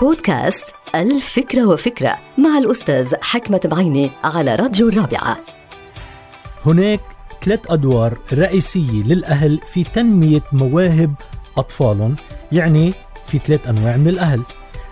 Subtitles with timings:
[0.00, 5.38] بودكاست الفكرة وفكرة مع الأستاذ حكمة بعيني على راديو الرابعة.
[6.66, 7.00] هناك
[7.42, 11.14] ثلاث أدوار رئيسية للأهل في تنمية مواهب
[11.58, 12.16] أطفالهم
[12.52, 12.94] يعني
[13.26, 14.42] في ثلاث أنواع من الأهل.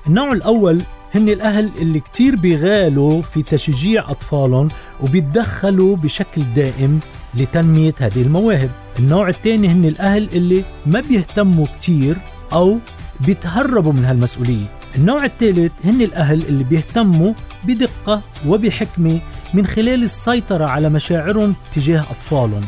[0.07, 0.82] النوع الأول
[1.14, 4.69] هن الأهل اللي كتير بيغالوا في تشجيع أطفالهم
[5.00, 7.00] وبيتدخلوا بشكل دائم
[7.34, 8.71] لتنمية هذه المواهب.
[8.98, 12.16] النوع الثاني هن الأهل اللي ما بيهتموا كتير
[12.53, 12.79] أو
[13.21, 14.82] بيتهربوا من هالمسؤولية.
[14.96, 17.32] النوع الثالث هن الأهل اللي بيهتموا
[17.64, 19.21] بدقة وبحكمة
[19.55, 22.65] من خلال السيطرة على مشاعرهم تجاه أطفالهم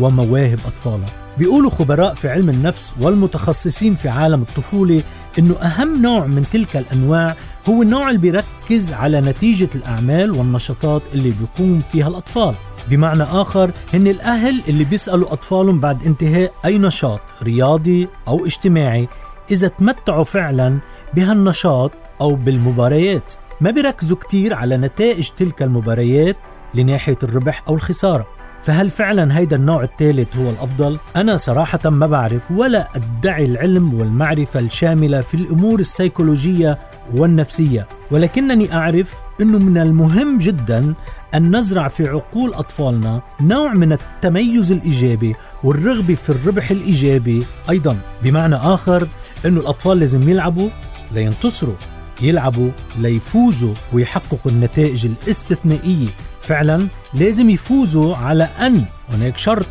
[0.00, 1.08] ومواهب أطفالهم.
[1.38, 5.02] بيقولوا خبراء في علم النفس والمتخصصين في عالم الطفولة
[5.38, 7.36] إنه أهم نوع من تلك الأنواع
[7.68, 12.54] هو النوع اللي بيركز على نتيجة الأعمال والنشاطات اللي بيقوم فيها الأطفال.
[12.90, 19.08] بمعنى آخر هن الأهل اللي بيسألوا أطفالهم بعد انتهاء أي نشاط رياضي أو اجتماعي
[19.50, 20.78] إذا تمتعوا فعلا
[21.14, 23.32] بهالنشاط أو بالمباريات.
[23.60, 26.36] ما بيركزوا كتير على نتائج تلك المباريات
[26.74, 28.26] لناحية الربح أو الخسارة.
[28.62, 34.60] فهل فعلا هيدا النوع الثالث هو الأفضل؟ أنا صراحة ما بعرف ولا أدعي العلم والمعرفة
[34.60, 36.78] الشاملة في الأمور السيكولوجية
[37.14, 37.86] والنفسية.
[38.10, 40.94] ولكنني أعرف أنه من المهم جدا
[41.34, 47.96] أن نزرع في عقول أطفالنا نوع من التميز الإيجابي والرغبة في الربح الإيجابي أيضا.
[48.22, 49.08] بمعنى آخر
[49.46, 50.68] أنه الأطفال لازم يلعبوا
[51.12, 51.74] لينتصروا
[52.20, 56.08] يلعبوا ليفوزوا ويحققوا النتائج الاستثنائية.
[56.42, 59.66] فعلا لازم يفوزوا على أن هناك شرط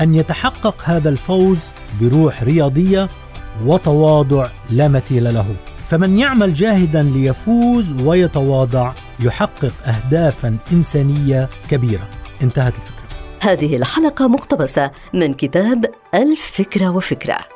[0.00, 1.70] أن يتحقق هذا الفوز
[2.00, 3.08] بروح رياضية
[3.64, 5.46] وتواضع لا مثيل له.
[5.86, 12.08] فمن يعمل جاهدا ليفوز ويتواضع يحقق أهدافا إنسانية كبيرة.
[12.42, 13.02] انتهت الفكرة.
[13.40, 17.51] هذه الحلقة مقتبسة من كتاب الفكرة وفكرة.